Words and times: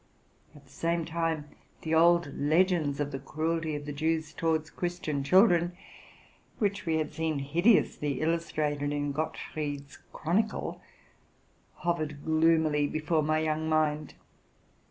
At 0.55 0.65
the 0.65 0.71
same 0.71 1.05
time, 1.05 1.49
the 1.83 1.93
old 1.93 2.35
legends 2.35 2.99
'of. 2.99 3.11
the 3.11 3.19
eruelty 3.19 3.75
of 3.77 3.85
the 3.85 3.93
Jews 3.93 4.33
towards 4.33 4.71
Christian 4.71 5.23
children, 5.23 5.77
which 6.57 6.87
we 6.87 6.97
shad 6.97 7.13
seen 7.13 7.37
hideously 7.37 8.19
illustrated 8.19 8.91
in 8.91 9.11
'+ 9.11 9.13
Gottfried's 9.13 9.99
Chronicle,'' 10.11 10.81
hovered 11.75 12.25
gloomily 12.25 12.87
before 12.87 13.21
my 13.21 13.37
young 13.37 13.69
mind. 13.69 14.15